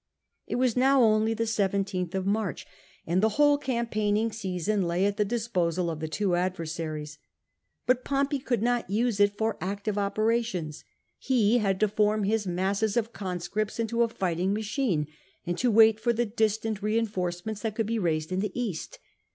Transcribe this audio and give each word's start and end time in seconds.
It 0.47 0.55
w^s 0.55 0.75
now 0.75 1.03
only 1.03 1.35
the 1.35 1.43
17th 1.43 2.15
of 2.15 2.25
March, 2.25 2.65
and 3.05 3.21
the 3.21 3.29
whole 3.37 3.59
POMPEY 3.59 3.73
RETIRES 3.73 3.87
TO 3.87 3.99
EPIRUS 3.99 4.41
283 4.41 4.53
campaigning 4.55 4.57
season 4.57 4.87
lay 4.87 5.05
at 5.05 5.17
the 5.17 5.23
disposal 5.23 5.91
of 5.91 5.99
the 5.99 6.07
two 6.07 6.33
adver 6.33 6.65
saries. 6.65 7.19
But 7.85 8.03
Poinpey 8.03 8.43
could 8.43 8.63
not 8.63 8.89
use 8.89 9.19
it 9.19 9.37
for 9.37 9.57
active 9.61 9.99
operations. 9.99 10.83
He 11.19 11.59
had 11.59 11.79
to 11.81 11.87
form 11.87 12.23
his 12.23 12.47
masses 12.47 12.97
of 12.97 13.13
conscripts 13.13 13.79
into 13.79 14.01
a 14.01 14.07
fighting 14.09 14.53
machine, 14.55 15.05
and 15.45 15.55
to 15.59 15.69
wait 15.69 15.99
for 15.99 16.13
the 16.13 16.25
distant 16.25 16.81
reinforcements 16.81 17.61
that 17.61 17.75
could 17.75 17.85
be 17.85 17.99
raised 17.99 18.31
in 18.31 18.39
the 18.39 18.59
East. 18.59 18.97